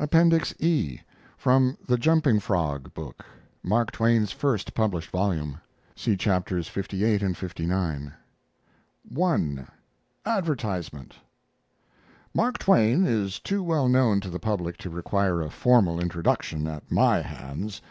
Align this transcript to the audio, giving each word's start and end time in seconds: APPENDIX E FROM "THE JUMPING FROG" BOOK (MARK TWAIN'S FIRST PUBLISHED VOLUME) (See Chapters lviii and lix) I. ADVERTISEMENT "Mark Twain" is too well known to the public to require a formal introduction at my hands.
APPENDIX 0.00 0.54
E 0.60 1.00
FROM 1.36 1.76
"THE 1.86 1.98
JUMPING 1.98 2.40
FROG" 2.40 2.94
BOOK 2.94 3.22
(MARK 3.62 3.90
TWAIN'S 3.90 4.32
FIRST 4.32 4.72
PUBLISHED 4.72 5.10
VOLUME) 5.10 5.58
(See 5.94 6.16
Chapters 6.16 6.70
lviii 6.70 7.20
and 7.20 7.36
lix) 7.42 8.14
I. 9.14 9.66
ADVERTISEMENT 10.38 11.16
"Mark 12.32 12.56
Twain" 12.56 13.04
is 13.04 13.38
too 13.38 13.62
well 13.62 13.86
known 13.90 14.20
to 14.20 14.30
the 14.30 14.40
public 14.40 14.78
to 14.78 14.88
require 14.88 15.42
a 15.42 15.50
formal 15.50 16.00
introduction 16.00 16.66
at 16.66 16.90
my 16.90 17.20
hands. 17.20 17.82